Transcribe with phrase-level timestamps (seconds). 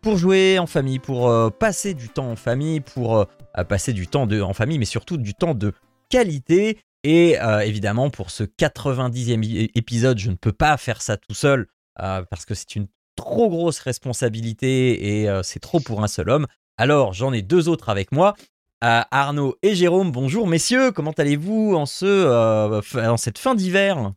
[0.00, 3.24] pour jouer en famille, pour euh, passer du temps en famille, pour euh,
[3.68, 5.72] passer du temps de, en famille, mais surtout du temps de
[6.08, 6.78] qualité.
[7.04, 11.66] Et euh, évidemment, pour ce 90e épisode, je ne peux pas faire ça tout seul
[11.96, 16.46] parce que c'est une trop grosse responsabilité et c'est trop pour un seul homme.
[16.78, 18.34] Alors, j'en ai deux autres avec moi.
[18.80, 24.12] Arnaud et Jérôme, bonjour messieurs, comment allez-vous en, ce, en cette fin d'hiver?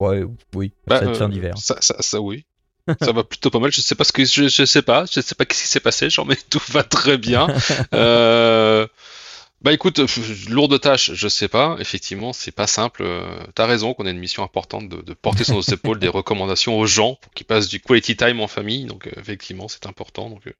[0.00, 0.24] Ouais,
[0.56, 1.56] oui, bah, cette fin d'hiver.
[1.56, 2.44] Ça, ça, ça, oui
[3.00, 3.72] ça va plutôt pas mal.
[3.72, 5.80] Je sais pas ce que je, je sais pas, je sais pas ce qui s'est
[5.80, 6.10] passé.
[6.10, 7.46] Genre, mais tout va très bien.
[7.94, 8.86] euh,
[9.62, 10.00] bah écoute,
[10.48, 11.76] lourde tâche, je sais pas.
[11.78, 13.08] Effectivement, c'est pas simple.
[13.54, 16.78] T'as raison qu'on a une mission importante de, de porter sur nos épaules des recommandations
[16.78, 18.86] aux gens pour qu'ils passent du quality time en famille.
[18.86, 20.30] Donc euh, effectivement, c'est important.
[20.30, 20.52] Donc euh,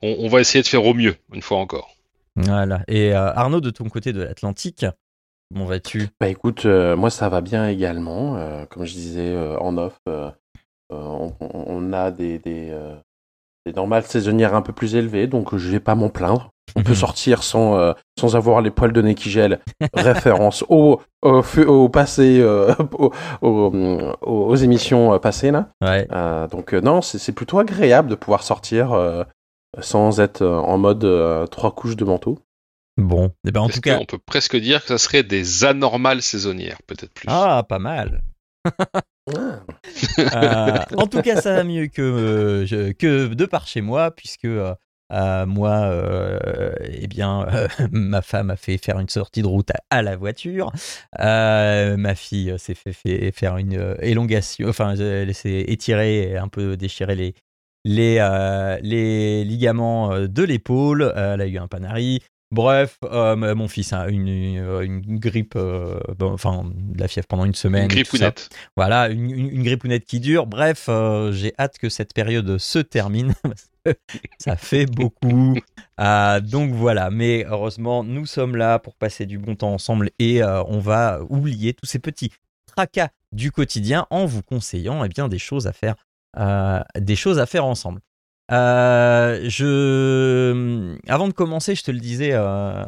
[0.00, 1.96] on, on, va essayer de faire au mieux une fois encore.
[2.36, 2.84] Voilà.
[2.86, 4.86] Et euh, Arnaud, de ton côté de l'Atlantique,
[5.52, 6.08] comment vas-tu?
[6.20, 8.66] Bah écoute, moi ça va bien également.
[8.66, 9.98] comme je disais en off
[10.92, 12.94] euh, on, a des, des, euh,
[13.66, 16.50] des, normales saisonnières un peu plus élevées, donc je vais pas m'en plaindre.
[16.76, 19.60] On peut sortir sans, euh, sans avoir les poils de nez qui gèlent.
[19.94, 22.42] Référence au, au, au passé,
[23.42, 25.68] aux, émissions passées là.
[25.80, 26.06] Ouais.
[26.50, 29.24] donc non, c'est plutôt agréable de pouvoir sortir
[29.80, 32.38] sans être en mode trois couches de manteau.
[32.96, 36.22] Bon, eh ben en tout cas, on peut presque dire que ça serait des anormales
[36.22, 37.26] saisonnières, peut-être plus.
[37.28, 38.22] Ah, pas mal.
[40.18, 44.74] Euh, en tout cas, ça va mieux que, euh, de par chez moi, puisque euh,
[45.46, 45.90] moi,
[46.84, 47.46] eh bien,
[47.90, 50.72] ma femme a fait faire une sortie de route à, la voiture.
[51.18, 57.14] ma fille s'est fait, faire une élongation, enfin, elle s'est étirée et un peu déchiré
[57.14, 57.34] les,
[57.84, 61.12] les, les ligaments de l'épaule.
[61.16, 62.20] Elle a eu un panari.
[62.54, 67.54] Bref, euh, mon fils a une, une, grippe, euh, enfin de la fièvre pendant une
[67.54, 67.82] semaine.
[67.82, 68.48] Une grippounette.
[68.76, 70.46] Voilà, une, une, grippounette qui dure.
[70.46, 73.34] Bref, euh, j'ai hâte que cette période se termine.
[74.38, 75.56] ça fait beaucoup.
[76.42, 80.78] donc voilà, mais heureusement, nous sommes là pour passer du bon temps ensemble et on
[80.78, 82.30] va oublier tous ces petits
[82.66, 85.96] tracas du quotidien en vous conseillant eh bien, des choses à faire,
[86.96, 88.00] des choses à faire ensemble.
[88.52, 90.96] Euh, je...
[91.08, 92.84] Avant de commencer, je te le disais, euh,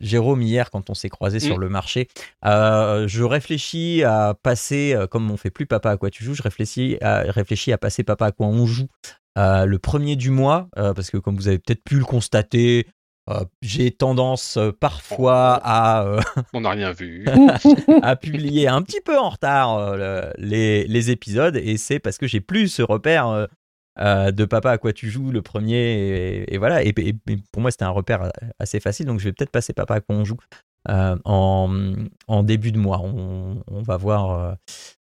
[0.00, 1.60] Jérôme, hier, quand on s'est croisé sur mm.
[1.60, 2.08] le marché,
[2.44, 6.42] euh, je réfléchis à passer, comme on fait plus Papa à quoi tu joues, je
[6.42, 8.88] réfléchis à, réfléchis à passer Papa à quoi on joue
[9.36, 12.86] le premier du mois, parce que comme vous avez peut-être pu le constater,
[13.60, 16.20] j'ai tendance parfois à.
[16.54, 17.26] On n'a rien vu.
[18.02, 19.94] à publier un petit peu en retard
[20.38, 23.46] les, les, épisodes, et c'est parce que j'ai plus ce repère
[23.98, 26.82] euh, de Papa à quoi tu joues, le premier, et, voilà.
[26.84, 26.92] Et,
[27.52, 30.16] pour moi, c'était un repère assez facile, donc je vais peut-être passer Papa à quoi
[30.16, 30.36] on joue
[30.88, 33.00] euh, en, début de mois.
[33.00, 34.54] On, va voir, euh,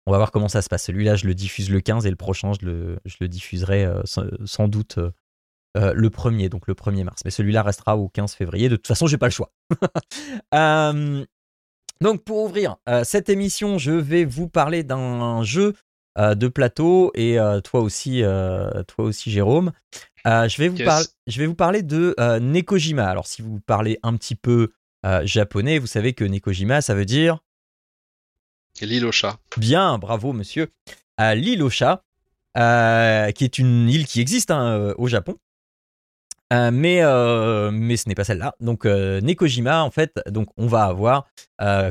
[0.07, 0.85] on va voir comment ça se passe.
[0.85, 4.69] Celui-là, je le diffuse le 15 et le prochain, je le, je le diffuserai sans,
[4.69, 4.99] doute.
[5.75, 7.23] le premier, donc le 1er mars.
[7.25, 8.69] Mais celui-là restera au 15 février.
[8.69, 9.51] De toute façon, j'ai pas le choix.
[12.01, 15.75] donc, pour ouvrir cette émission, je vais vous parler d'un jeu
[16.17, 19.73] de plateau et euh, toi aussi, euh, toi aussi Jérôme.
[20.25, 20.79] je, vais vous
[21.27, 23.09] je vais vous parler de Nekojima.
[23.09, 24.73] Alors si vous parlez un petit peu
[25.23, 27.39] japonais, vous savez que Nekojima, ça veut dire
[28.81, 29.39] L'île au chat.
[29.57, 30.69] Bien, bravo monsieur.
[31.19, 32.05] L'île au chat,
[32.55, 35.37] qui est une île qui existe hein, au Japon.
[36.53, 37.03] mais,
[37.73, 38.55] mais ce n'est pas celle-là.
[38.61, 41.27] Donc Nekojima, en fait, donc on va avoir,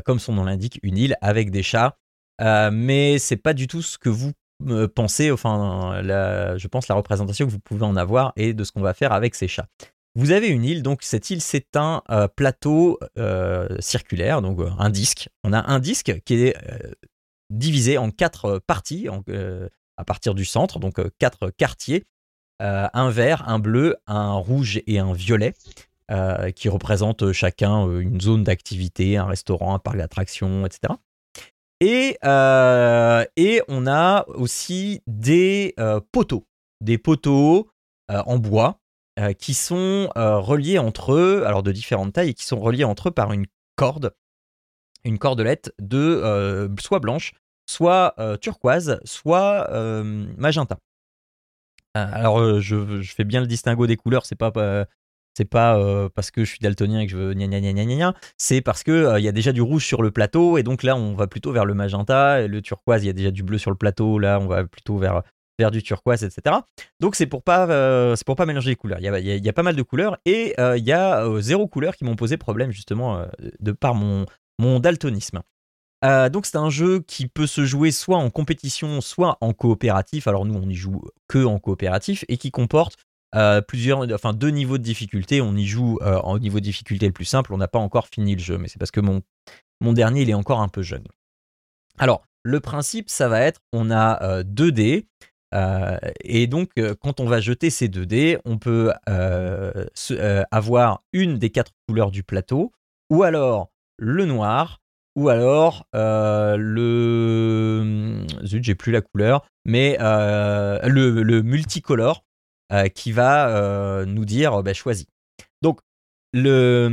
[0.04, 1.96] comme son nom l'indique, une île avec des chats
[2.40, 4.32] euh, mais c'est pas du tout ce que vous
[4.66, 8.72] euh, pensez, enfin, je pense la représentation que vous pouvez en avoir et de ce
[8.72, 9.68] qu'on va faire avec ces chats.
[10.16, 12.98] Vous avez une île, donc cette île c'est un euh, plateau
[13.80, 15.28] circulaire, donc un disque.
[15.42, 16.56] On a un disque qui est
[17.50, 19.08] divisé en quatre parties
[19.96, 22.04] à partir du centre, donc quatre quartiers.
[22.60, 25.54] un vert, un bleu, un rouge et un violet.
[26.54, 30.94] qui représentent chacun une zone d'activité, un restaurant, un parc d'attractions, etc.
[31.80, 36.46] Et, euh, et on a aussi des euh, poteaux,
[36.80, 37.70] des poteaux
[38.10, 38.80] euh, en bois
[39.38, 43.12] qui sont reliés entre eux, alors de différentes tailles, et qui sont reliés entre eux
[43.12, 44.12] par une corde,
[45.04, 47.32] une cordelette de soit blanche,
[47.70, 49.70] soit turquoise, soit
[50.36, 50.78] magenta.
[51.94, 54.50] Alors je, je, fais bien le distinguo des couleurs, c'est pas
[55.36, 57.72] C'est pas euh, parce que je suis daltonien et que je veux gna gna gna
[57.72, 58.14] gna gna.
[58.38, 60.82] C'est parce que euh, il y a déjà du rouge sur le plateau et donc
[60.82, 63.02] là on va plutôt vers le magenta et le turquoise.
[63.04, 64.18] Il y a déjà du bleu sur le plateau.
[64.18, 65.22] Là on va plutôt vers
[65.58, 66.56] vers du turquoise, etc.
[67.00, 67.66] Donc c'est pour pas
[68.26, 68.98] pour pas mélanger les couleurs.
[69.00, 72.16] Il y a, pas mal de couleurs et il y a zéro couleur qui m'ont
[72.16, 73.24] posé problème justement
[73.60, 75.42] de par mon daltonisme.
[76.04, 80.26] Euh, donc c'est un jeu qui peut se jouer soit en compétition, soit en coopératif.
[80.28, 82.96] Alors nous on y joue que en coopératif et qui comporte
[83.34, 85.40] euh, plusieurs, enfin deux niveaux de difficulté.
[85.40, 87.52] On y joue euh, en niveau de difficulté le plus simple.
[87.52, 89.22] On n'a pas encore fini le jeu, mais c'est parce que mon
[89.92, 91.04] dernier il est encore un peu jeune.
[91.98, 95.06] Alors le principe ça va être, on a deux dés.
[96.22, 96.70] et donc,
[97.00, 98.92] quand on va jeter ces deux dés, on peut
[100.50, 102.72] avoir une des quatre couleurs du plateau,
[103.10, 104.80] ou alors le noir,
[105.16, 112.24] ou alors euh, le zut j'ai plus la couleur mais euh, le, multicolore
[112.72, 115.06] euh, qui va nous dire bah, choisis.
[115.62, 115.80] Donc
[116.32, 116.88] le,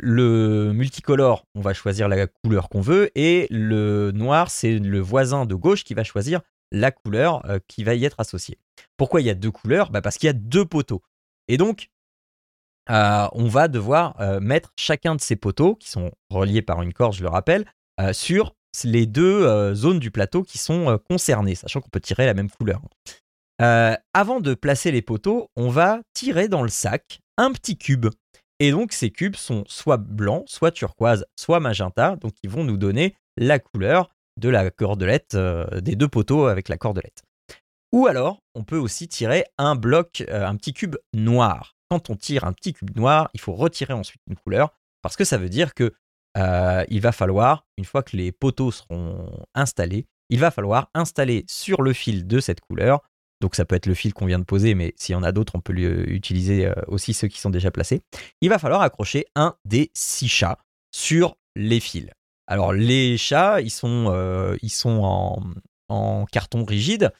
[0.00, 5.44] le multicolore on va choisir la couleur qu'on veut et le noir c'est le voisin
[5.44, 6.40] de gauche qui va choisir
[6.70, 8.58] la couleur qui va y être associée.
[8.96, 9.90] Pourquoi il y a deux couleurs?
[9.90, 11.02] Bah, parce qu'il y a deux poteaux.
[11.48, 11.88] Et donc
[12.90, 16.92] euh, on va devoir euh, mettre chacun de ces poteaux, qui sont reliés par une
[16.92, 17.64] corde, je le rappelle,
[18.00, 22.34] euh, sur les deux zones du plateau qui sont concernées, sachant qu'on peut tirer la
[22.34, 22.82] même couleur.
[23.58, 28.06] Avant de placer les poteaux, on va tirer dans le sac un petit cube.
[28.60, 32.76] Et donc ces cubes sont soit blancs, soit turquoise, soit magenta, donc ils vont nous
[32.76, 34.10] donner la couleur
[34.40, 37.22] de la cordelette, des deux poteaux avec la cordelette.
[37.92, 42.44] Ou alors, on peut aussi tirer un bloc, un petit cube noir quand on tire
[42.44, 44.70] un petit cube noir, il faut retirer ensuite une couleur
[45.02, 45.94] parce que ça veut dire que
[46.36, 51.44] euh, il va falloir, une fois que les poteaux seront installés, il va falloir installer
[51.48, 53.00] sur le fil de cette couleur.
[53.40, 55.32] Donc ça peut être le fil qu'on vient de poser, mais s'il y en a
[55.32, 55.74] d'autres, on peut
[56.08, 58.00] utiliser euh, aussi ceux qui sont déjà placés.
[58.40, 60.58] Il va falloir accrocher un des six chats
[60.94, 62.10] sur les fils.
[62.46, 65.42] Alors les chats, ils sont, euh, ils sont
[65.88, 67.12] en, carton rigide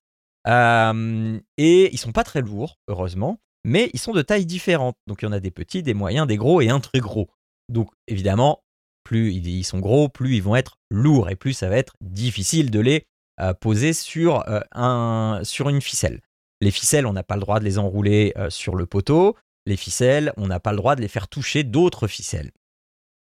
[0.47, 4.97] et ils sont pas très lourds, heureusement mais ils sont de tailles différentes.
[5.07, 7.29] Donc il y en a des petits, des moyens, des gros et un très gros.
[7.69, 8.63] Donc évidemment,
[9.03, 12.71] plus ils sont gros, plus ils vont être lourds et plus ça va être difficile
[12.71, 13.07] de les
[13.41, 16.21] euh, poser sur, euh, sur une ficelle.
[16.61, 19.37] Les ficelles, on n'a pas le droit de les enrouler euh, sur le poteau.
[19.67, 22.53] Les ficelles, on n'a pas le droit de les faire toucher d'autres ficelles.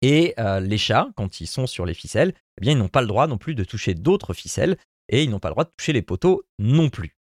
[0.03, 3.07] Et les chats, quand ils sont sur les ficelles, eh bien, ils n'ont pas le
[3.07, 4.77] droit non plus de toucher d'autres ficelles
[5.09, 7.17] et ils n'ont pas le droit de toucher les poteaux non plus.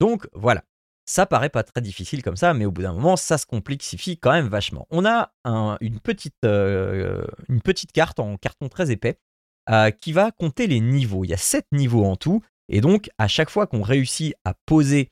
[0.00, 0.64] Donc voilà,
[1.06, 4.18] ça paraît pas très difficile comme ça, mais au bout d'un moment, ça se complexifie
[4.18, 4.88] quand même vachement.
[4.90, 5.32] On a
[5.80, 9.18] une petite carte en carton très épais
[9.70, 11.24] euh, qui va compter les niveaux.
[11.24, 14.54] Il y a 7 niveaux en tout, et donc à chaque fois qu'on réussit à
[14.66, 15.10] poser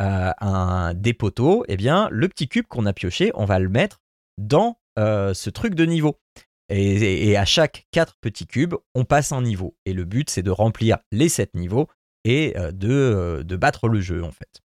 [0.00, 3.68] euh, un, des poteaux, eh bien, le petit cube qu'on a pioché, on va le
[3.68, 4.00] mettre
[4.38, 6.20] dans ce truc de niveau.
[6.68, 9.76] Et, à chaque 4 petits cubes, on passe un niveau.
[9.86, 11.88] Et le but, c'est de remplir les 7 niveaux
[12.24, 14.62] et de, battre le jeu, en fait.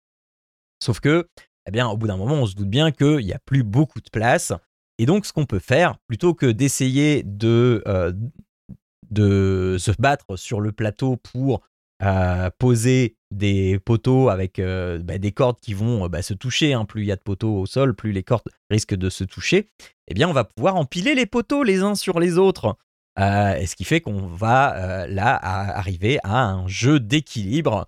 [0.83, 1.29] Sauf que,
[1.67, 4.01] eh bien, au bout d'un moment, on se doute bien qu'il n'y a plus beaucoup
[4.01, 4.53] de place.
[4.99, 8.13] Et donc, ce qu'on peut faire, plutôt que d'essayer de, euh,
[9.15, 11.63] de se battre sur le plateau pour
[12.03, 16.85] euh, poser des poteaux avec euh, bah, des cordes qui vont bah, se toucher, hein.
[16.85, 19.71] plus il y a de poteaux au sol, plus les cordes risquent de se toucher,
[20.09, 22.77] eh bien, on va pouvoir empiler les poteaux les uns sur les autres.
[23.19, 27.87] et ce qui fait qu'on va là arriver à un jeu d'équilibre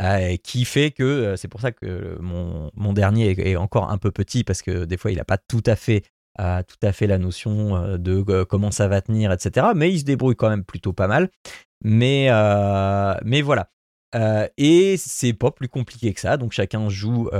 [0.00, 3.98] euh, qui fait que euh, c'est pour ça que mon, mon dernier est, encore un
[3.98, 6.04] peu petit parce que des fois il n'a pas tout à fait
[6.40, 9.68] euh, tout à fait la notion de comment ça va tenir, etc.
[9.74, 11.30] Mais il se débrouille quand même plutôt pas mal.
[11.84, 12.28] Mais,
[13.24, 13.70] mais voilà.
[14.56, 16.36] et c'est pas plus compliqué que ça.
[16.36, 17.30] Donc chacun joue,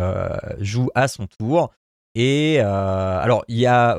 [0.60, 1.72] joue à son tour.
[2.14, 3.96] Et alors, il y a,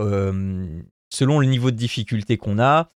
[1.12, 2.90] selon le niveau de difficulté qu'on a,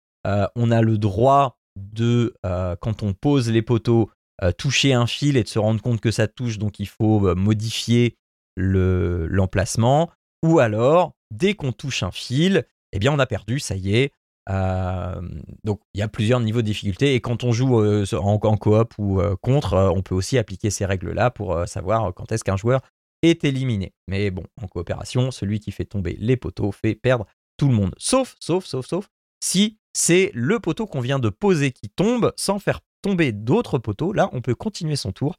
[0.55, 2.33] on a le droit de,
[2.81, 4.10] quand on pose les poteaux,
[4.41, 7.27] euh, toucher un fil et de se rendre compte que ça touche, donc il faut
[7.27, 8.17] euh, modifier
[8.57, 10.12] l'emplacement.
[10.43, 14.13] ou alors, dès qu'on touche un fil, eh bien on a perdu, ça y est.
[14.50, 15.22] Euh,
[15.63, 17.78] donc il y a plusieurs niveaux de difficulté et quand on joue
[18.13, 22.58] en, coop ou contre, on peut aussi appliquer ces règles-là pour savoir quand est-ce qu'un
[22.58, 22.82] joueur
[23.22, 23.94] est éliminé.
[24.08, 27.25] Mais bon, en coopération, celui qui fait tomber les poteaux fait perdre
[27.58, 27.94] tout le monde.
[27.98, 29.10] Sauf, sauf, sauf, sauf,
[29.44, 34.13] si c'est le poteau qu'on vient de poser qui tombe sans faire tomber d'autres poteaux,
[34.13, 35.36] là, on peut continuer son tour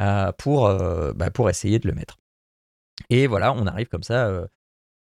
[0.00, 2.18] euh, euh, bah, pour essayer de le mettre.
[3.10, 4.48] Et voilà, on arrive comme ça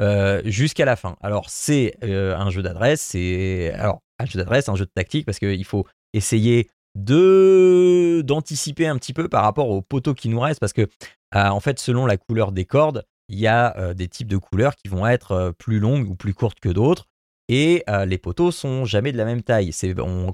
[0.02, 1.16] euh, jusqu'à la fin.
[1.22, 5.64] Alors, c'est un jeu d'adresse, c'est un jeu d'adresse, un jeu de tactique, parce qu'il
[5.64, 10.88] faut essayer d'anticiper un petit peu par rapport aux poteaux qui nous restent, parce que
[11.34, 14.88] en fait, selon la couleur des cordes, il y a des types de couleurs qui
[14.88, 17.06] vont être plus longues ou plus courtes que d'autres.
[17.48, 19.72] Et les poteaux sont jamais de la même taille.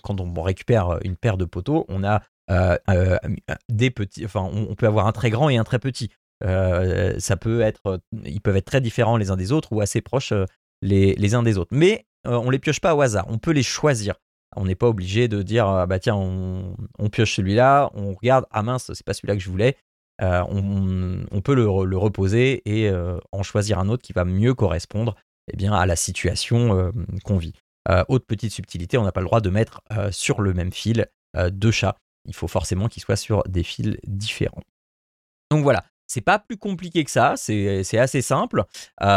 [0.02, 2.22] Quand on récupère une paire de poteaux, on a
[3.68, 4.24] des petits.
[4.24, 6.10] Enfin, on, peut avoir un très grand et un très petit.
[6.42, 10.32] Ça peut être, ils peuvent être très différents les uns des autres ou assez proches
[10.80, 11.74] les, les uns des autres.
[11.74, 13.26] Mais on les pioche pas au hasard.
[13.28, 14.14] On peut les choisir.
[14.56, 16.76] On n'est pas obligé de dire ah bah tiens on,
[17.10, 19.76] pioche celui-là, on regarde ah mince c'est pas celui-là que je voulais.
[20.20, 22.92] on, peut le, reposer et
[23.32, 25.14] en choisir un autre qui va mieux correspondre
[25.50, 26.92] eh bien, à la situation euh,
[27.24, 27.54] qu'on vit.
[27.88, 30.72] Euh, autre petite subtilité, on n'a pas le droit de mettre euh, sur le même
[30.72, 31.06] fil
[31.50, 31.96] deux chats.
[32.26, 34.62] Il faut forcément qu'ils soient sur des fils différents.
[35.50, 35.82] Donc voilà,
[36.12, 38.64] c'est pas plus compliqué que ça, c'est assez simple,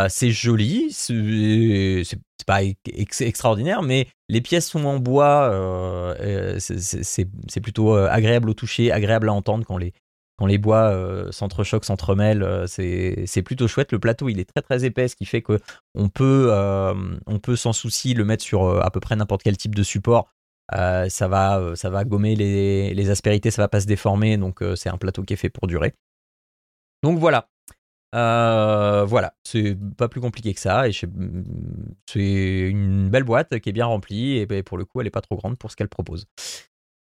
[0.08, 6.16] c'est joli, c'est pas extraordinaire, mais les pièces sont en bois,
[6.58, 12.66] c'est plutôt agréable au toucher, agréable à entendre quand les, bois euh, s'entrechoquent, s'entremêlent, euh,
[12.66, 13.92] c'est plutôt chouette.
[13.92, 15.58] Le plateau, il est très très épais, ce qui fait euh,
[15.98, 20.30] on peut sans souci le mettre sur à peu près n'importe quel type de support.
[20.72, 24.90] ça, va, ça va gommer les, les, aspérités, ça va pas se déformer, donc c'est
[24.90, 25.94] un plateau qui est fait pour durer.
[27.06, 27.48] Donc voilà.
[28.12, 31.08] voilà, c'est pas plus compliqué que ça, et c'est
[32.70, 35.36] une belle boîte qui est bien remplie, et pour le coup, elle est pas trop
[35.36, 36.26] grande pour ce qu'elle propose.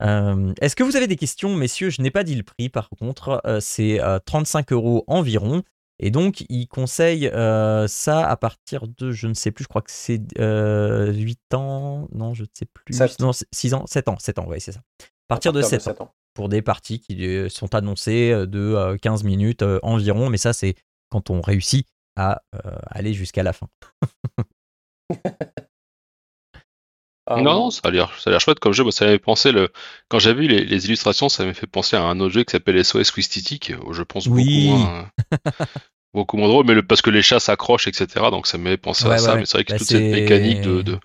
[0.02, 2.88] Euh, est-ce que vous avez des questions, messieurs Je n'ai pas dit le prix, par
[2.90, 5.62] contre, euh, c'est 35 euh, euros environ.
[6.02, 9.90] Et donc, il conseille ça à partir de, je ne sais plus, je crois que
[9.90, 12.94] c'est 8 ans, non, je ne sais plus.
[13.52, 14.80] 6 ans, 7 ans, 7 ans, oui, c'est ça.
[14.80, 20.30] À partir, de 7, ans, Pour des parties qui sont annoncées de 15 minutes environ,
[20.30, 20.74] mais ça, c'est
[21.10, 22.42] quand on réussit à
[22.86, 23.68] aller jusqu'à la fin.
[27.32, 28.90] Ah non, non, ça a l'air, ça a l'air chouette comme jeu.
[28.90, 29.68] ça m'avait pensé le,
[30.08, 32.84] quand j'ai vu les, illustrations, ça m'a fait penser à un autre jeu qui s'appelle
[32.84, 35.08] SOS où je pense beaucoup moins,
[36.14, 38.06] beaucoup moins drôle, mais le, parce que les chats s'accrochent, etc.
[38.32, 39.36] Donc ça m'avait pensé à ça.
[39.36, 40.98] Mais c'est vrai que bah, toute cette mécanique de, de,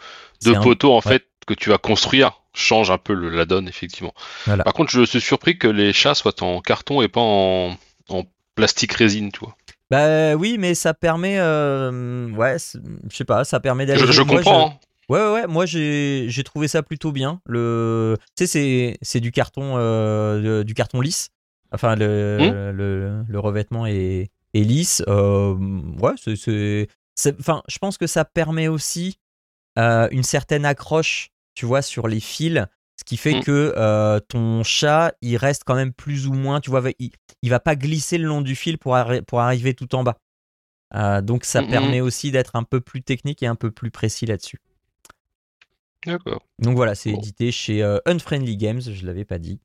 [0.46, 4.14] de poteau, en fait, que tu vas construire change un peu la donne, effectivement.
[4.46, 7.78] Par contre, je suis surpris que les chats soient en carton et pas en,
[8.10, 8.24] en
[8.56, 9.56] plastique résine, tu vois.
[9.92, 14.00] Bah oui, mais ça permet, euh, ouais, je sais pas, ça permet d'aller.
[14.00, 14.70] Je, je comprends.
[14.70, 14.74] Hein.
[15.10, 17.40] Ouais, ouais, ouais, moi j'ai trouvé ça plutôt bien.
[17.46, 21.30] Le, tu sais, c'est du carton, euh, du carton lisse.
[21.72, 22.76] Enfin, le, mmh.
[22.76, 25.04] le, le, revêtement est, est lisse.
[25.08, 25.54] Euh,
[26.00, 26.88] ouais, c'est.
[27.40, 29.20] Enfin, je pense que ça permet aussi
[29.78, 32.66] euh, une certaine accroche, tu vois, sur les fils.
[32.98, 33.44] Ce qui fait mmh.
[33.44, 37.60] que ton chat, il reste quand même plus ou moins, tu vois, il, il va
[37.60, 40.18] pas glisser le long du fil pour, pour arriver tout en bas.
[41.22, 44.26] donc ça mmh, permet aussi d'être un peu plus technique et un peu plus précis
[44.26, 44.62] là-dessus.
[46.06, 46.42] D'accord.
[46.60, 49.60] Donc voilà, c'est édité chez euh, Unfriendly Games, je ne l'avais pas dit.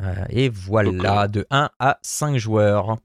[0.00, 2.98] Euh, et voilà, de 1 à 5 joueurs.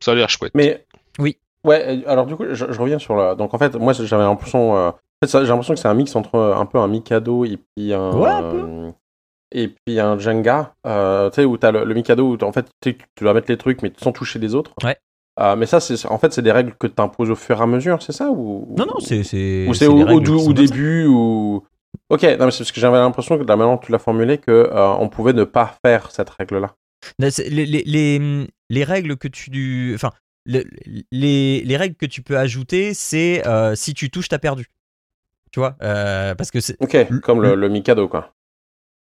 [0.00, 0.52] Ça a l'air chouette.
[0.54, 0.86] Mais.
[1.18, 1.38] Oui.
[1.64, 3.34] Ouais, alors du coup, je, reviens sur la.
[3.34, 4.94] Donc en fait, moi j'avais l'impression.
[5.24, 7.58] Euh, en fait, j'ai l'impression que c'est un mix entre un peu un Mikado et
[7.58, 8.12] puis un.
[8.12, 8.92] Ouais, un peu.
[9.52, 10.90] Et puis un Jenga, tu
[11.34, 13.80] sais, où tu as le, le, Mikado où en fait tu dois mettre les trucs
[13.82, 14.72] mais sans toucher les autres.
[14.82, 14.96] Ouais.
[15.38, 17.62] Ah, mais ça, c'est en fait, c'est des règles que tu imposes au fur et
[17.62, 18.74] à mesure, c'est ça ou...
[18.76, 19.20] Non, non, c'est.
[19.68, 21.62] Ou c'est au, au, début ou.
[22.08, 24.38] Ok, non, mais c'est parce que j'avais l'impression que la manière dont tu l'as formulé,
[24.38, 26.74] que euh, on pouvait ne pas faire cette règle-là.
[27.18, 27.30] Les,
[27.84, 29.92] les, les, règles que tu.
[29.94, 30.10] Enfin,
[30.46, 30.64] les,
[31.12, 34.68] les, règles que tu peux ajouter, c'est euh, si tu touches, t'as perdu.
[35.56, 36.76] Tu vois euh, Parce que c'est.
[36.82, 38.34] Ok, comme le, le Mikado, quoi.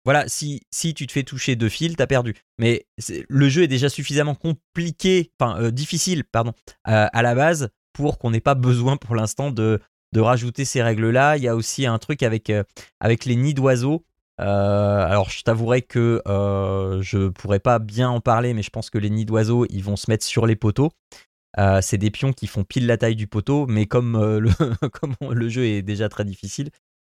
[0.06, 2.34] Voilà, si, si tu te fais toucher deux fils, t'as perdu.
[2.58, 2.88] Mais
[3.28, 6.54] le jeu est déjà suffisamment compliqué, enfin euh, difficile, pardon,
[6.86, 9.82] à la base pour qu'on n'ait pas besoin pour l'instant de,
[10.14, 11.36] de rajouter ces règles-là.
[11.36, 12.64] Il y a aussi un truc avec, euh,
[13.02, 14.06] avec les nids d'oiseaux.
[14.40, 18.98] Euh, alors je t'avouerai que je pourrais pas bien en parler, mais je pense que
[18.98, 20.94] les nids d'oiseaux, ils vont se mettre sur les poteaux.
[21.82, 24.50] C'est des pions qui font pile la taille du poteau, mais comme, le,
[24.90, 26.70] comme le jeu est déjà très difficile,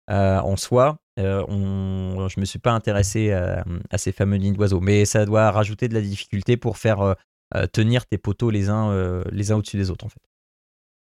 [0.10, 3.64] euh, en soi, euh, on, je me suis pas intéressé à,
[3.98, 8.06] ces fameux lignes d'oiseaux, mais ça doit rajouter de la difficulté pour faire euh, tenir
[8.06, 10.22] tes poteaux les uns, les uns au-dessus des autres en fait.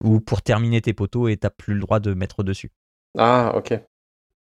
[0.03, 2.71] Ou pour terminer tes poteaux et t'as plus le droit de mettre dessus.
[3.19, 3.79] Ah ok.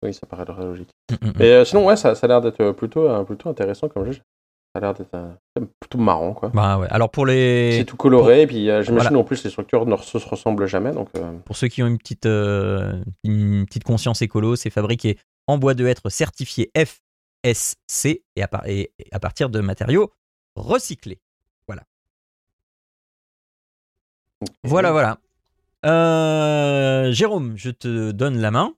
[0.04, 0.90] Oui, ça paraît logique.
[1.12, 1.34] Mm, mm, mm.
[1.38, 4.22] Mais sinon, ouais, ça, ça a l'air d'être plutôt, plutôt intéressant comme jeu.
[4.74, 5.18] Ça a l'air d'être
[5.82, 6.48] plutôt marrant, quoi.
[6.50, 6.88] Bah ouais.
[6.90, 7.80] Alors pour les.
[7.80, 10.92] C'est tout coloré, et puis euh, j'imagine en plus les structures ne se ressemblent jamais,
[10.92, 11.10] donc.
[11.18, 11.34] Euh.
[11.44, 15.74] Pour ceux qui ont une petite, euh, une petite conscience écolo, c'est fabriqué en bois
[15.74, 20.14] de hêtre certifié FSC et à, et à partir de matériaux
[20.56, 21.20] recyclés.
[21.68, 21.84] Voilà.
[24.64, 25.18] Voilà, voilà.
[27.12, 28.74] Jérôme, je te donne la main.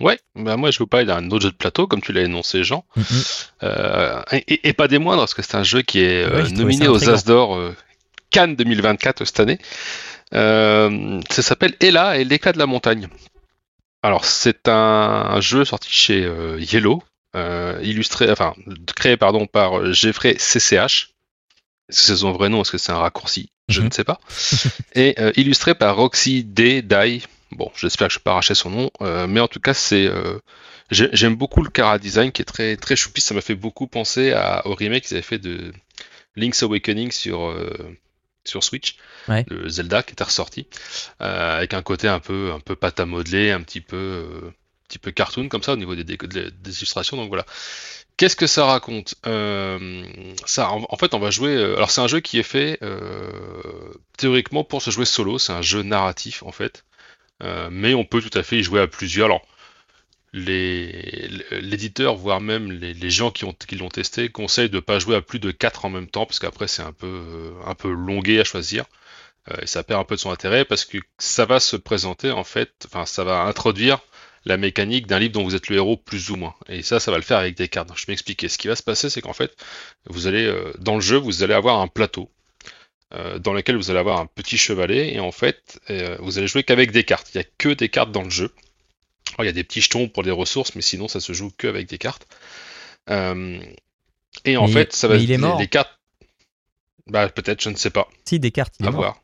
[0.00, 2.64] Ouais, bah moi je vous parler d'un autre jeu de plateau, comme tu l'as énoncé,
[2.64, 2.84] Jean.
[2.96, 3.46] Mm-hmm.
[3.64, 7.10] Euh, et, pas des moindres, parce que c'est un jeu qui est euh, nominé aux
[7.10, 7.76] As d'Or euh,
[8.30, 9.58] Cannes 2024 cette année.
[10.32, 13.08] ça s'appelle Ella et l'éclat de la montagne.
[14.02, 17.02] Alors c'est un, jeu sorti chez Yellow,
[17.82, 18.54] illustré, enfin
[18.96, 21.10] créé pardon par Jeffrey CCH.
[21.88, 22.62] Est-ce que c'est son vrai nom?
[22.62, 23.50] Est-ce que c'est un raccourci?
[23.68, 23.88] Je mhm.
[23.88, 24.18] ne sais pas.
[24.94, 26.80] Et illustré par Roxy D.
[26.80, 27.22] Dye.
[27.52, 28.90] Bon, j'espère que je peux pas arracher son nom,
[29.28, 30.10] mais en tout cas c'est
[30.92, 33.22] J'aime beaucoup le Cara design qui est très très choupi.
[33.22, 35.72] Ça m'a fait beaucoup penser à, au remake qu'ils avaient fait de
[36.36, 37.96] Link's Awakening sur euh,
[38.44, 38.96] sur Switch,
[39.28, 40.66] le Zelda qui était ressorti,
[41.22, 44.50] euh, avec un côté un peu un peu pâte à modeler, un petit peu euh,
[44.88, 47.16] petit peu cartoon comme ça au niveau des, des, des illustrations.
[47.16, 47.46] Donc voilà.
[48.18, 49.14] Qu'est-ce que ça raconte?
[49.24, 51.56] Ça, en, fait, on va jouer.
[51.56, 52.78] alors, c'est un jeu qui est fait
[54.18, 55.38] théoriquement pour se jouer solo.
[55.38, 56.84] C'est un jeu narratif en fait,
[57.70, 59.26] mais on peut tout à fait y jouer à plusieurs.
[59.26, 59.42] Alors,
[60.32, 65.38] l'éditeur, voire même les, gens qui l'ont testé, conseillent de ne pas jouer à plus
[65.38, 68.84] de 4 en même temps, parce qu'après c'est un peu, euh, longué à choisir.
[69.50, 72.30] Euh, et ça perd un peu de son intérêt parce que ça va se présenter
[72.30, 73.98] en fait, enfin ça va introduire
[74.44, 76.54] la mécanique d'un livre dont vous êtes le héros plus ou moins.
[76.68, 77.90] Et ça, ça va le faire avec des cartes.
[77.94, 78.48] Je vais m'expliquer.
[78.48, 79.56] Ce qui va se passer, c'est qu'en fait,
[80.06, 82.30] vous allez euh, dans le jeu, vous allez avoir un plateau
[83.40, 85.80] dans lequel vous allez avoir un petit chevalet et en fait,
[86.20, 87.30] vous allez jouer qu'avec des cartes.
[87.34, 88.52] Il n'y a que des cartes dans le jeu.
[89.38, 91.66] Il y a des petits jetons pour des ressources, mais sinon ça se joue que
[91.66, 92.26] avec des cartes.
[93.10, 93.60] Euh,
[94.44, 95.58] et en fait, ça va est mort.
[95.58, 95.98] Les, cartes.
[97.06, 98.08] Bah peut-être, je ne sais pas.
[98.24, 99.22] Si des cartes, il à voir.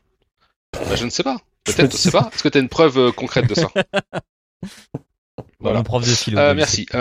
[0.73, 1.37] Bah, je ne sais pas.
[1.63, 2.29] Peut-être, je ne sais pas.
[2.33, 3.71] Est-ce que tu as une preuve euh, concrète de ça
[5.59, 5.83] voilà.
[5.83, 6.39] Prof de philo.
[6.39, 6.87] Euh, merci.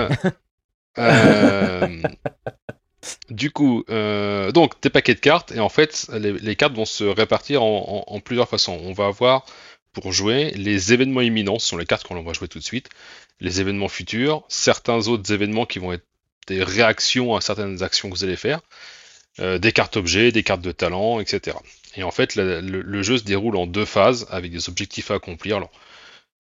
[3.31, 7.62] du coup, donc des paquets de cartes et en fait, les, cartes vont se répartir
[7.62, 8.78] en, plusieurs façons.
[8.83, 9.45] On va avoir
[9.93, 10.50] pour jouer.
[10.52, 12.88] Les événements imminents, ce sont les cartes qu'on va jouer tout de suite.
[13.40, 16.05] Les événements futurs, certains autres événements qui vont être
[16.47, 18.61] des réactions à certaines actions que vous allez faire.
[19.40, 21.56] Euh, des cartes objets, des cartes de talent, etc.
[21.97, 25.61] Et en fait, le, jeu se déroule en deux phases avec des objectifs à accomplir.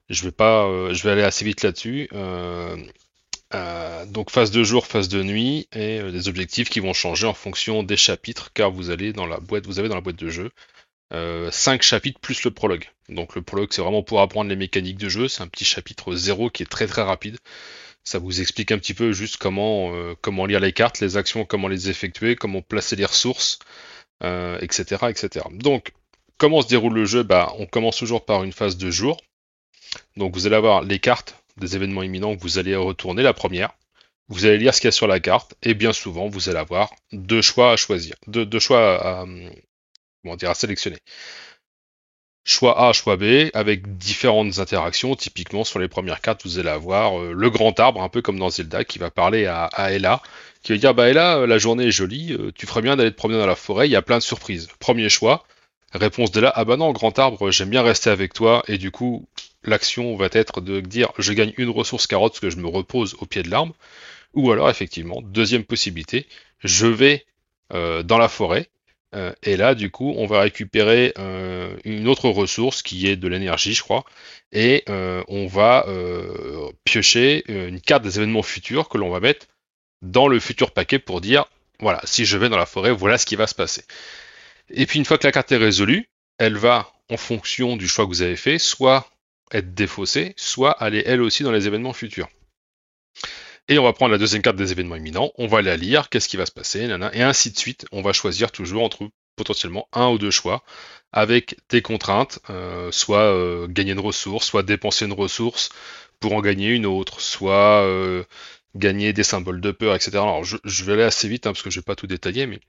[0.08, 2.08] je vais pas, euh, je vais aller assez vite là-dessus.
[3.54, 7.34] Euh, donc phase de jour, phase de nuit, et des objectifs qui vont changer en
[7.34, 10.28] fonction des chapitres, car vous allez dans la boîte, vous avez dans la boîte de
[10.28, 10.50] jeu
[11.10, 12.84] 5 euh, chapitres plus le prologue.
[13.08, 16.14] Donc le prologue c'est vraiment pour apprendre les mécaniques de jeu, c'est un petit chapitre
[16.14, 17.38] 0 qui est très très rapide.
[18.04, 21.68] Ça vous explique un petit peu juste comment, euh, lire les cartes, les actions, comment
[21.68, 23.58] les effectuer, comment placer les ressources,
[24.22, 25.46] etc., euh, etc.
[25.52, 25.92] Donc
[26.38, 27.22] comment se déroule le jeu?
[27.22, 29.18] Bah, On commence toujours par une phase de jour.
[30.16, 33.70] Donc vous allez avoir les cartes des événements imminents vous allez retourner la première.
[34.28, 36.58] Vous allez lire ce qu'il y a sur la carte et bien souvent vous allez
[36.58, 39.24] avoir deux choix à choisir, deux, choix à,
[40.22, 40.98] comment dire, à sélectionner.
[42.44, 45.14] Choix A, choix B, avec différentes interactions.
[45.14, 48.38] Typiquement, sur les premières cartes, vous allez avoir euh, le grand arbre, un peu comme
[48.38, 50.22] dans Zelda, qui va parler à, Ella,
[50.62, 53.10] qui va dire Bah, Ella, euh, la journée est jolie, euh, tu ferais bien d'aller
[53.10, 54.68] te promener dans la forêt, il y a plein de surprises.
[54.78, 55.44] Premier choix.
[55.92, 59.26] Réponse d'Ella Ah, bah non, grand arbre, j'aime bien rester avec toi, et du coup,
[59.64, 63.16] l'action va être de dire Je gagne une ressource carotte parce que je me repose
[63.20, 63.74] au pied de l'arbre.
[64.34, 66.26] Ou alors, effectivement, deuxième possibilité,
[66.62, 67.24] je vais
[67.70, 68.68] dans la forêt,
[69.14, 73.28] euh, et là, du coup, on va récupérer euh, une autre ressource qui est de
[73.28, 74.04] l'énergie, je crois,
[74.52, 75.86] et euh, on va
[76.84, 79.46] piocher une carte des événements futurs que l'on va mettre
[80.02, 81.46] dans le futur paquet pour dire,
[81.80, 83.84] voilà, si je vais dans la forêt, voilà ce qui va se passer.
[84.70, 88.04] Et puis une fois que la carte est résolue, elle va, en fonction du choix
[88.04, 89.10] que vous avez fait, soit
[89.52, 92.28] être défaussée, soit aller elle aussi dans les événements futurs.
[93.68, 96.28] Et on va prendre la deuxième carte des événements imminents, on va la lire, qu'est-ce
[96.28, 97.86] qui va se passer, et ainsi de suite.
[97.92, 100.62] On va choisir toujours entre potentiellement un ou deux choix
[101.12, 105.70] avec des contraintes, euh, soit euh, gagner une ressource, soit dépenser une ressource
[106.20, 108.24] pour en gagner une autre, soit euh,
[108.74, 110.12] gagner des symboles de peur, etc.
[110.14, 112.60] Alors je, vais aller assez vite hein, parce que je vais pas tout détailler, mais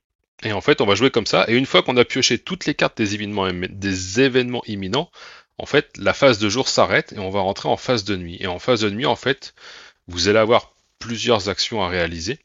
[0.43, 1.45] et en fait on va jouer comme ça.
[1.47, 5.11] Et une fois qu'on a pioché toutes les cartes des événements, imminents,
[5.57, 8.37] en fait la phase de jour s'arrête et on va rentrer en phase de nuit.
[8.39, 9.53] Et en phase de nuit, en fait,
[10.07, 12.39] vous allez avoir plusieurs actions à réaliser.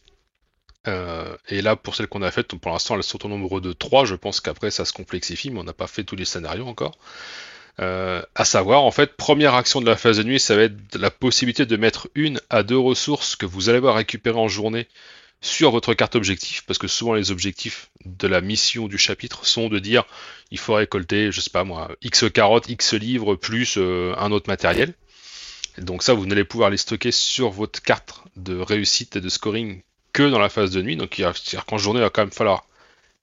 [0.87, 3.73] Euh, et là, pour celles qu'on a faites, pour l'instant, elles sont au nombre de
[3.73, 4.05] 3.
[4.05, 6.99] Je pense qu'après, ça se complexifie, mais on n'a pas fait tous les scénarios encore.
[7.81, 10.95] Euh, à savoir, en fait, première action de la phase de nuit, ça va être
[10.95, 14.87] la possibilité de mettre une à deux ressources que vous allez avoir récupérées en journée
[15.45, 19.69] sur votre carte objectif, parce que souvent les objectifs de la mission du chapitre sont
[19.69, 20.05] de dire
[20.51, 24.49] il faut récolter, je sais pas moi, X carottes, X livres, plus euh, un autre
[24.49, 24.95] matériel
[25.79, 29.83] donc ça, vous n'allez pouvoir les stocker sur votre carte de réussite et de scoring
[30.13, 30.97] que dans la phase de nuit.
[30.97, 32.67] Donc c'est-à-dire qu'en journée, il va quand même falloir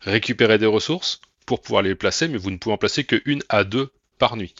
[0.01, 3.43] récupérer des ressources pour pouvoir les placer, mais vous ne pouvez en placer que une
[3.49, 4.53] à deux par nuit.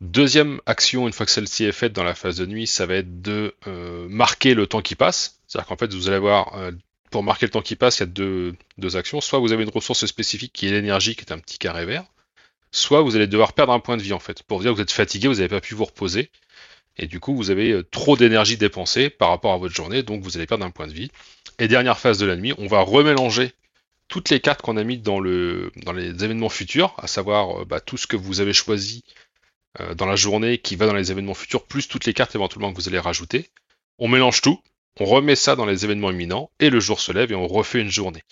[0.00, 2.94] Deuxième action, une fois que celle-ci est faite dans la phase de nuit, ça va
[2.96, 5.40] être de euh, marquer le temps qui passe.
[5.54, 6.72] C'est-à-dire qu'en fait, vous allez avoir, euh,
[7.12, 9.20] pour marquer le temps qui passe, il y a deux, actions.
[9.20, 12.04] Soit vous avez une ressource spécifique qui est l'énergie, qui est un petit carré vert.
[12.72, 14.42] Soit vous allez devoir perdre un point de vie en fait.
[14.42, 16.32] Pour dire que vous êtes fatigué, vous n'avez pas pu vous reposer.
[16.96, 20.24] Et du coup, vous avez euh, trop d'énergie dépensée par rapport à votre journée, donc
[20.24, 21.12] vous allez perdre un point de vie.
[21.60, 23.52] Et dernière phase de la nuit, on va remélanger
[24.08, 27.64] toutes les cartes qu'on a mises dans, le, dans les événements futurs, à savoir euh,
[27.64, 29.04] bah, tout ce que vous avez choisi
[29.96, 32.76] dans la journée qui va dans les événements futurs, plus toutes les cartes éventuellement que
[32.76, 33.50] vous allez rajouter.
[33.98, 34.60] On mélange tout,
[35.00, 37.80] on remet ça dans les événements imminents, et le jour se lève et on refait
[37.80, 38.22] une journée.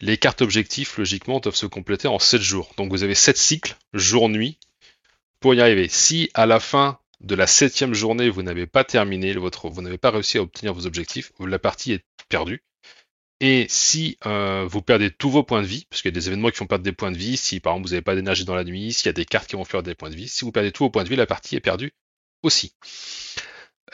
[0.00, 2.72] Les cartes objectifs, logiquement, doivent se compléter en 7 jours.
[2.76, 4.58] Donc vous avez 7 cycles, jour-nuit,
[5.40, 5.88] pour y arriver.
[5.88, 10.10] Si à la fin de la septième journée, vous n'avez pas terminé vous n'avez pas
[10.10, 12.62] réussi à obtenir vos objectifs, la partie est perdue.
[13.40, 16.28] Et si euh, vous perdez tous vos points de vie, parce qu'il y a des
[16.28, 18.44] événements qui font perdre des points de vie, si par exemple vous n'avez pas d'énergie
[18.44, 20.28] dans la nuit, s'il y a des cartes qui vont faire des points de vie,
[20.28, 21.92] si vous perdez tous vos points de vie, la partie est perdue
[22.42, 22.74] aussi.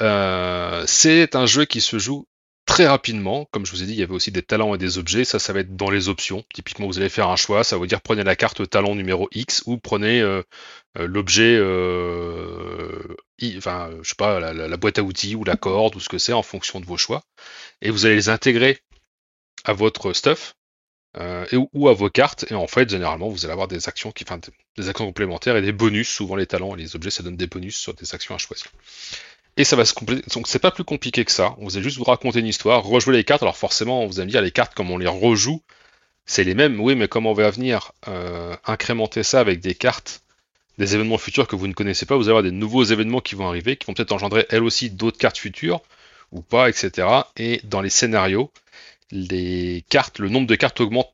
[0.00, 2.26] Euh, c'est un jeu qui se joue
[2.70, 3.46] très rapidement.
[3.50, 5.24] Comme je vous ai dit, il y avait aussi des talents et des objets.
[5.24, 6.44] Ça, ça va être dans les options.
[6.54, 7.64] Typiquement, vous allez faire un choix.
[7.64, 10.42] Ça vous dire prenez la carte talent numéro X ou prenez euh,
[10.98, 13.16] euh, l'objet, euh,
[13.56, 16.32] enfin, je sais pas, la, boîte à outils ou la corde ou ce que c'est
[16.32, 17.22] en fonction de vos choix.
[17.82, 18.78] Et vous allez les intégrer
[19.64, 20.54] à votre stuff.
[21.52, 24.12] ou à vos cartes et en fait généralement vous allez avoir des actions
[24.94, 27.94] complémentaires et des bonus souvent les talents et les objets ça donne des bonus sur
[27.94, 28.70] des actions à choisir
[29.60, 30.22] et ça va se compléter.
[30.34, 31.54] Donc c'est pas plus compliqué que ça.
[31.58, 33.42] Vous allez juste vous raconter une histoire, rejouer les cartes.
[33.42, 35.62] Alors forcément, vous allez me dire les cartes, comme on les rejoue,
[36.24, 36.80] c'est les mêmes.
[36.80, 40.22] Oui, mais comment on va venir euh, incrémenter ça avec des cartes,
[40.78, 42.16] des événements futurs que vous ne connaissez pas?
[42.16, 44.88] Vous allez avoir des nouveaux événements qui vont arriver, qui vont peut-être engendrer elles aussi
[44.88, 45.82] d'autres cartes futures
[46.32, 47.06] ou pas, etc.
[47.36, 48.50] Et dans les scénarios,
[49.10, 51.12] les cartes, le nombre de cartes augmente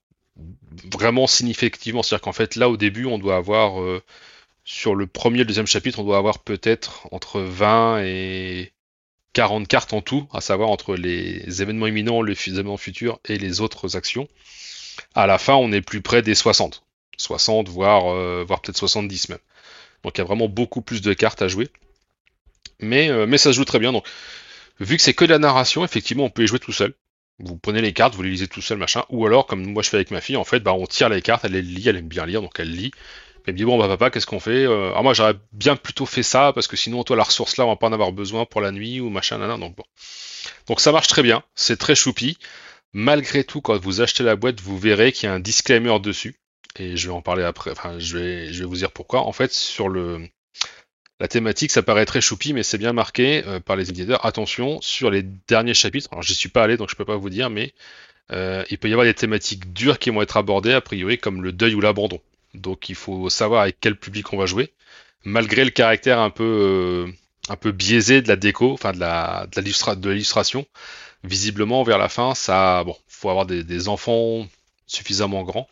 [0.93, 2.05] vraiment significativement.
[2.05, 4.03] C'est-à-dire qu'en fait, là au début, on doit avoir euh,
[4.67, 8.73] sur le premier et le deuxième chapitre, on doit avoir peut-être entre 20 et
[9.33, 13.61] 40 cartes en tout, à savoir entre les événements imminents, les événements futurs et les
[13.61, 14.29] autres actions.
[15.15, 16.83] À la fin, on est plus près des 60.
[17.17, 19.39] 60, voire, euh, voire peut-être 70 même.
[20.03, 21.69] Donc il y a vraiment beaucoup plus de cartes à jouer.
[22.81, 23.93] Mais, euh, mais ça se joue très bien.
[23.93, 24.05] Donc,
[24.81, 26.93] vu que c'est que de la narration, effectivement, on peut y jouer tout seul.
[27.39, 29.05] Vous prenez les cartes, vous les lisez tout seul, machin.
[29.11, 31.23] Ou alors, comme moi je fais avec ma fille, en fait, bah, on tire les
[31.23, 32.91] cartes, elle les lit, elle aime bien lire, donc elle lit.
[33.47, 36.05] Elle me dit bon bah papa qu'est-ce qu'on fait euh, Alors moi j'aurais bien plutôt
[36.05, 38.45] fait ça parce que sinon toi la ressource là on va pas en avoir besoin
[38.45, 39.85] pour la nuit ou machin nan, donc bon.
[40.67, 42.39] Donc ça marche très bien, c'est très choupi.
[42.93, 46.37] Malgré tout quand vous achetez la boîte vous verrez qu'il y a un disclaimer dessus
[46.79, 47.71] et je vais en parler après.
[47.71, 49.21] Enfin je vais vous dire pourquoi.
[49.23, 50.29] En fait sur le
[51.19, 54.27] la thématique, ça paraît très choupi, mais c'est bien marqué euh, par les éditeurs.
[54.27, 57.31] Attention, sur les derniers chapitres, alors j'y suis pas allé, donc je peux pas vous
[57.31, 57.73] dire, mais
[58.33, 61.43] euh, il peut y avoir des thématiques dures qui vont être abordées, a priori, comme
[61.43, 62.21] le deuil ou l'abandon.
[62.57, 64.73] Donc il faut savoir avec quel public on va jouer,
[65.25, 67.13] malgré le caractère un peu,
[67.51, 70.67] euh, biaisé de la déco, enfin de l'illustration.
[71.25, 74.47] Visiblement, vers la fin, ça, bon, faut avoir des, enfants
[74.87, 75.69] suffisamment grands,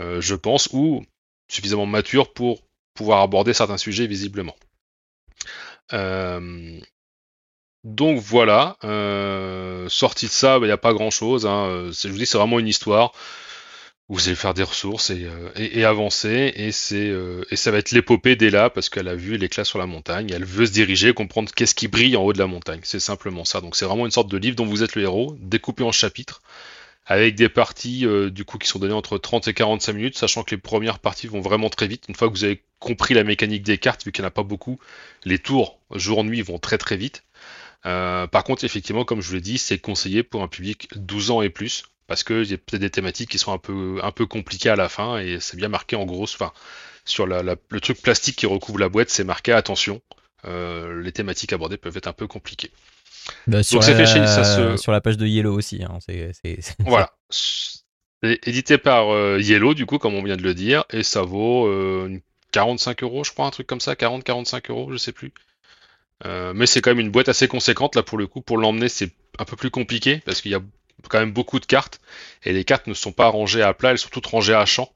[0.00, 1.04] euh, je pense, ou
[1.48, 2.62] suffisamment matures pour
[2.94, 4.56] pouvoir aborder certains sujets visiblement.
[5.92, 6.80] Euh,
[7.84, 8.76] donc voilà,
[9.88, 11.46] sorti de ça, il n'y a pas grand chose.
[11.46, 11.90] Hein.
[11.92, 13.12] Je vous dis, c'est vraiment une histoire
[14.10, 16.52] vous allez faire des ressources et, euh, avancer,
[16.92, 20.30] euh, et ça va être l'épopée d'Ella, parce qu'elle a vu l'éclat sur la montagne,
[20.34, 23.44] elle veut se diriger, comprendre qu'est-ce qui brille en haut de la montagne, c'est simplement
[23.44, 23.60] ça.
[23.60, 26.42] Donc c'est vraiment une sorte de livre dont vous êtes le héros, découpé en chapitres,
[27.06, 30.42] avec des parties euh, du coup qui sont données entre 30 et 45 minutes, sachant
[30.42, 32.06] que les premières parties vont vraiment très vite.
[32.08, 34.32] Une fois que vous avez compris la mécanique des cartes, vu qu'il n'y en a
[34.32, 34.80] pas beaucoup,
[35.24, 37.22] les tours jour-nuit vont très très vite.
[37.84, 41.42] par contre, effectivement, comme je vous l'ai dit, c'est conseillé pour un public 12 ans
[41.42, 44.26] et plus, parce qu'il y a peut-être des thématiques qui sont un peu, un peu
[44.26, 46.50] compliquées à la fin, et c'est bien marqué en gros, enfin,
[47.04, 50.02] sur le truc plastique qui recouvre la boîte, c'est marqué attention,
[50.44, 52.72] euh, les thématiques abordées peuvent être un peu compliquées.
[53.46, 55.84] Bah, sur, la, sur la page de Yellow aussi.
[55.84, 55.98] Hein,
[56.80, 57.12] voilà.
[58.24, 61.70] édité par euh, Yellow, du coup, comme on vient de le dire, et ça vaut
[62.50, 65.32] 45 euh, euros, je crois, un truc comme ça, 40-45 euros, je sais plus.
[66.24, 69.12] mais c'est quand même une boîte assez conséquente, là, pour le coup, pour l'emmener, c'est
[69.38, 70.60] un peu plus compliqué, parce qu'il y a
[71.08, 72.00] quand même beaucoup de cartes,
[72.44, 74.90] et les cartes ne sont pas rangées à plat, elles sont toutes rangées à champ.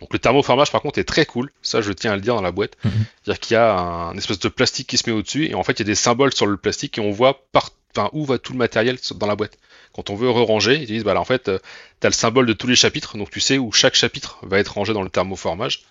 [0.00, 2.42] Donc le thermoformage par contre est très cool, ça je tiens à le dire dans
[2.42, 2.76] la boîte.
[2.84, 2.92] Mhm.
[3.24, 5.72] C'est-à-dire qu'il y a un espèce de plastique qui se met au-dessus, et en fait
[5.72, 7.70] il y a des symboles sur le plastique, et on voit par...
[7.96, 9.58] enfin, où va tout le matériel dans la boîte.
[9.92, 11.58] Quand on veut re-ranger, ils disent, bah là, en fait, euh,
[12.00, 14.58] tu as le symbole de tous les chapitres, donc tu sais où chaque chapitre va
[14.58, 15.86] être rangé dans le thermoformage.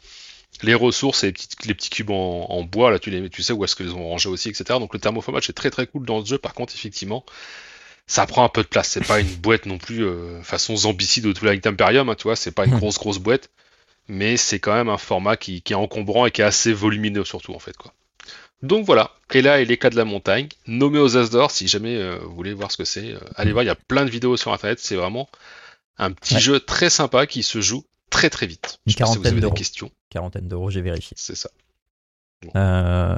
[0.64, 3.54] Les ressources et les petits, les petits cubes en, bois, là tu, les, tu sais
[3.54, 4.80] où est-ce qu'ils ont rangé aussi, etc.
[4.80, 7.26] Donc le thermoformage est très très cool dans ce jeu, par contre effectivement,
[8.08, 8.90] ça prend un peu de place.
[8.90, 12.36] C'est pas une boîte non plus euh, façon zombicide ou Twilight Imperium, hein, tu vois,
[12.36, 12.80] c'est pas une hmm.
[12.80, 13.50] grosse grosse boîte,
[14.08, 17.54] mais c'est quand même un format qui, est encombrant et qui est assez volumineux surtout
[17.54, 17.94] en fait quoi.
[18.64, 21.68] Donc voilà, et là, et les cas de la montagne, nommé aux As d'or, si
[21.68, 24.04] jamais euh, vous voulez voir ce que c'est, euh, allez voir, il y a plein
[24.04, 25.30] de vidéos sur internet, c'est vraiment
[26.00, 26.40] un petit Ouais.
[26.40, 28.80] jeu très sympa qui se joue très très vite.
[28.88, 31.16] Je pas si vous quarantaine avez des questions, Quarantaine d'euros, j'ai vérifié.
[31.20, 31.50] c'est ça.
[32.56, 33.16] Euh,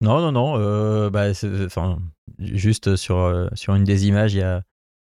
[0.00, 0.54] Non, non, non.
[0.58, 1.98] euh, bah, c'est- enfin,
[2.38, 4.62] juste sur, euh, sur une des images, il y a,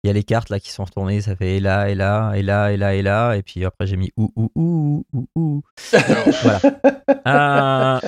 [0.04, 1.22] il y a les cartes là qui sont retournées.
[1.22, 3.34] Ça fait et là, et là, et là, et là, et là.
[3.36, 5.64] Et puis après, j'ai mis ou, ou, ou, ou, ou.
[6.44, 6.60] Voilà.
[7.28, 8.00] Euh,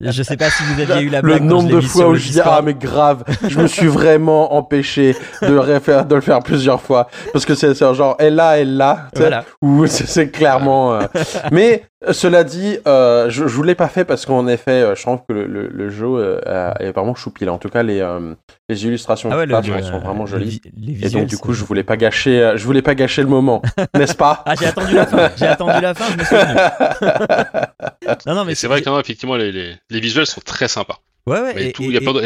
[0.00, 1.38] je sais pas si vous aviez eu la Le blague.
[1.40, 4.54] quand nombre de fois où le je dis ah mais grave, je me suis vraiment
[4.54, 8.58] empêché de le refaire, de le faire plusieurs fois parce que c'est genre elle là,
[8.58, 9.44] elle là, Voilà.
[9.62, 10.94] où c'est- clairement.
[10.94, 11.02] euh,
[11.52, 15.02] Mais cela dit, euh, je, je vous l'ai pas fait parce qu'en effet, euh, je
[15.02, 17.44] trouve que le, le, le jeu euh, est vraiment choupi.
[17.44, 17.52] là.
[17.52, 18.34] En tout cas, les euh,
[18.68, 20.60] les illustrations Ah ouais, le- sont vraiment jolies.
[20.76, 23.28] les Et donc du coup, je voulais pas gâcher, euh, je voulais pas gâcher le
[23.28, 23.62] moment,
[23.96, 24.42] n'est-ce pas?
[24.46, 25.30] Ah, j'ai attendu la fin.
[25.36, 26.06] J'ai attendu la fin.
[26.12, 26.36] Je me suis.
[28.26, 30.98] Non, non, mais c'est vrai que non, effectivement, les, les, les visuels sont très sympas.
[31.26, 31.52] Ouais, ouais.
[31.54, 32.20] Mais et- tout, et- il y a et- pas de-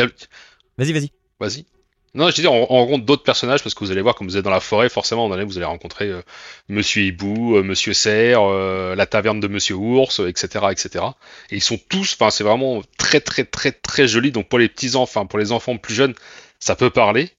[0.78, 1.10] Vas-y, vas-y.
[1.40, 1.66] Vas-y.
[2.16, 4.38] Non, je dis, on, on rencontre d'autres personnages parce que vous allez voir, comme vous
[4.38, 6.22] êtes dans la forêt, forcément, vous allez rencontrer euh,
[6.70, 11.04] Monsieur Hibou, euh, Monsieur Cerf, euh, la taverne de Monsieur Ours, etc., etc.
[11.50, 14.32] Et ils sont tous, enfin, c'est vraiment très, très, très, très joli.
[14.32, 16.14] Donc pour les petits enfants, pour les enfants plus jeunes,
[16.58, 17.30] ça peut parler,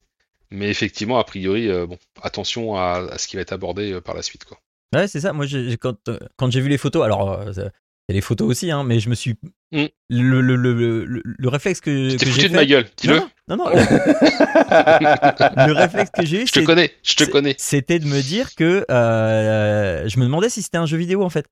[0.51, 4.45] mais effectivement, a priori, bon, attention à, ce qui va être abordé par la suite,
[4.45, 4.59] quoi.
[4.95, 5.33] Ouais, c'est ça.
[5.33, 5.47] Moi,
[5.81, 7.71] quand, j'ai vu les photos, alors, a
[8.09, 9.35] les photos aussi, hein, mais je me suis.
[9.73, 9.85] Mm.
[10.09, 12.55] Le, le, le, le, le- le réflexe que, que j'ai de fait.
[12.55, 13.15] ma gueule, dis-le.
[13.49, 17.55] Non, non, non, le réflexe que j'ai eu, Je te connais, je te connais.
[17.57, 21.29] c'était de me dire que euh, je me demandais si c'était un jeu vidéo en
[21.29, 21.45] fait.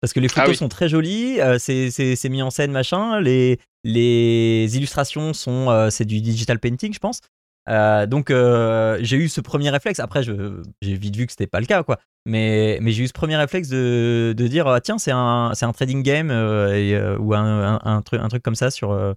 [0.00, 0.56] Parce que les photos Ah oui.
[0.56, 6.04] sont très jolies, euh, c'est mis en scène machin, les, les illustrations sont euh, c'est
[6.04, 7.20] du digital painting je pense.
[7.68, 10.00] Euh, donc euh, j'ai eu ce premier réflexe.
[10.00, 10.34] Après j'ai
[10.96, 11.98] vite vu que c'était pas le cas quoi.
[12.24, 16.02] Mais, mais j'ai eu ce premier réflexe de, de dire ah, tiens c'est un trading
[16.02, 19.14] game euh, et, ou un, un, un truc un truc comme ça sur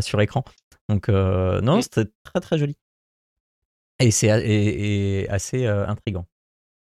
[0.00, 0.44] sur écran.
[0.88, 2.76] Donc non c'était très très joli.
[4.00, 6.26] Et c'est a- et, et assez intrigant.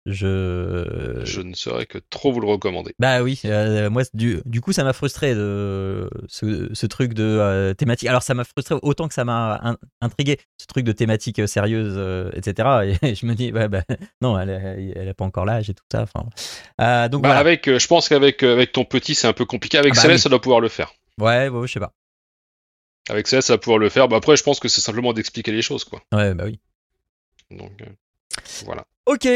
[0.10, 1.20] Je...
[1.26, 2.96] Je ne saurais que trop vous le recommander.
[2.98, 7.24] Bah oui, euh, moi du, du coup ça m'a frustré de ce, ce truc de
[7.26, 8.08] euh, thématique.
[8.08, 11.48] Alors ça m'a frustré autant que ça m'a in- intrigué, ce truc de thématique euh,
[11.48, 12.98] sérieuse, euh, etc.
[13.02, 13.84] Et je me dis, ouais, bah,
[14.22, 16.04] non, elle, elle a pas encore l'âge et tout ça.
[16.04, 16.22] Enfin,
[17.10, 17.39] donc Bah, voilà.
[17.39, 19.78] avec, je pense qu'avec avec ton petit, c'est un peu compliqué.
[19.78, 20.24] Avec Ah bah Céleste, oui.
[20.24, 20.93] ça doit pouvoir le faire.
[21.20, 21.91] Ouais, ouais, je sais pas.
[23.10, 24.08] Avec Céleste, ça va pouvoir le faire.
[24.08, 26.02] Bah, après, je pense que c'est simplement d'expliquer les choses, quoi.
[26.13, 26.60] Ouais, bah oui.
[27.52, 27.72] Donc,
[28.65, 28.86] voilà.
[29.06, 29.28] Ok,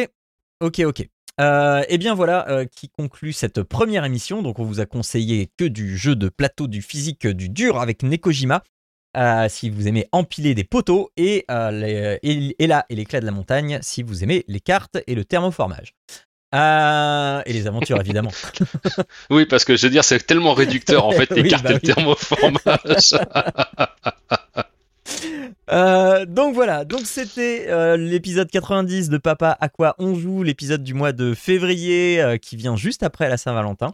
[0.62, 1.08] ok, ok.
[1.40, 4.42] Euh, et bien voilà euh, qui conclut cette première émission.
[4.42, 8.04] Donc on vous a conseillé que du jeu de plateau, du physique, du dur avec
[8.04, 8.64] Nekojima.
[9.18, 13.20] Euh, si vous aimez empiler des poteaux et, euh, les, et, et là et l'éclat
[13.20, 15.94] de la montagne si vous aimez les cartes et le thermoformage.
[16.54, 18.32] Euh, et les aventures évidemment.
[19.30, 21.72] Oui, parce que je veux dire, c'est tellement réducteur, en fait, les Oui, cartes bah
[21.72, 21.94] et le oui.
[21.94, 23.16] thermoformage.
[25.72, 30.84] Euh, donc voilà, donc c'était euh, l'épisode 90 de Papa à quoi on joue, l'épisode
[30.84, 33.94] du mois de février euh, qui vient juste après la Saint-Valentin.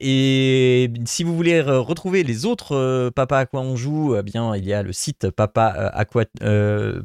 [0.00, 4.54] Et si vous voulez re- retrouver les autres Papa à quoi on joue, eh bien
[4.54, 6.24] il y a le site papa à quoi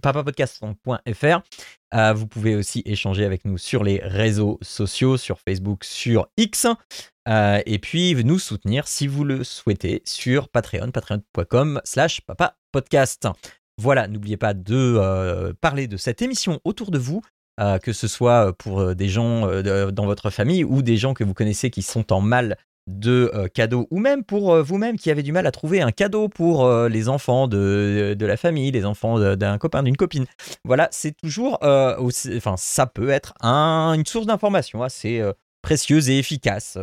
[0.01, 1.39] papapodcast.fr.
[2.15, 6.67] Vous pouvez aussi échanger avec nous sur les réseaux sociaux, sur Facebook, sur X.
[7.27, 12.21] Et puis nous soutenir si vous le souhaitez sur Patreon, patreon.com slash
[12.71, 13.27] papapodcast.
[13.79, 17.21] Voilà, n'oubliez pas de euh, parler de cette émission autour de vous,
[17.59, 19.47] euh, que ce soit pour euh, des gens
[19.91, 22.57] dans votre famille ou des gens que vous connaissez qui sont en mal
[22.89, 26.71] de cadeaux, ou même pour vous-même qui avez du mal à trouver un cadeau pour
[26.87, 30.25] les enfants de, de la famille, les enfants d'un copain, d'une copine.
[30.63, 35.21] Voilà, c'est toujours, enfin, ça peut être un- une source d'information assez
[35.61, 36.77] précieuse et efficace.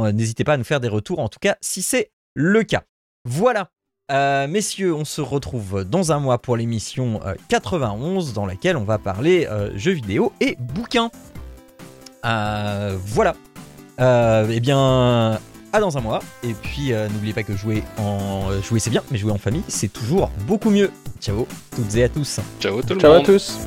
[0.00, 2.84] N'hésitez pas à nous faire des retours, en tout cas, si c'est le cas.
[3.26, 3.68] Voilà.
[4.12, 8.84] Euh, messieurs, on se retrouve dans un mois pour l'émission euh, 91 dans laquelle on
[8.84, 11.10] va parler euh, jeux vidéo et bouquins.
[12.24, 13.34] Euh, voilà.
[14.00, 15.38] Euh, eh bien,
[15.72, 16.20] à dans un mois.
[16.42, 19.38] Et puis, euh, n'oubliez pas que jouer en euh, jouer c'est bien, mais jouer en
[19.38, 20.90] famille c'est toujours beaucoup mieux.
[21.20, 22.40] Ciao toutes et à tous.
[22.60, 23.58] Ciao tout le Ciao à tous.